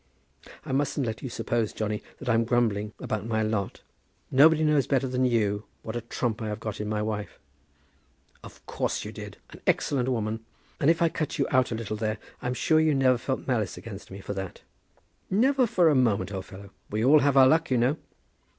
"I 0.65 0.71
mustn't 0.71 1.05
let 1.05 1.21
you 1.21 1.29
suppose, 1.29 1.73
Johnny, 1.73 2.01
that 2.17 2.27
I'm 2.27 2.43
grumbling 2.43 2.91
about 2.99 3.27
my 3.27 3.43
lot. 3.43 3.81
Nobody 4.31 4.63
knows 4.63 4.87
better 4.87 5.07
than 5.07 5.25
you 5.25 5.65
what 5.83 5.95
a 5.95 6.01
trump 6.01 6.41
I 6.41 6.55
got 6.55 6.81
in 6.81 6.89
my 6.89 7.03
wife." 7.03 7.37
"Of 8.43 8.65
course 8.65 9.05
you 9.05 9.11
did; 9.11 9.37
an 9.51 9.61
excellent 9.67 10.09
woman." 10.09 10.43
"And 10.79 10.89
if 10.89 11.03
I 11.03 11.09
cut 11.09 11.37
you 11.37 11.45
out 11.51 11.71
a 11.71 11.75
little 11.75 11.97
there, 11.97 12.17
I'm 12.41 12.55
sure 12.55 12.79
you 12.79 12.95
never 12.95 13.19
felt 13.19 13.45
malice 13.47 13.77
against 13.77 14.09
me 14.09 14.21
for 14.21 14.33
that." 14.33 14.61
"Never 15.29 15.67
for 15.67 15.87
a 15.87 15.93
moment, 15.93 16.31
old 16.31 16.45
fellow." 16.45 16.71
"We 16.89 17.05
all 17.05 17.19
have 17.19 17.37
our 17.37 17.45
luck, 17.47 17.69
you 17.69 17.77
know." 17.77 17.97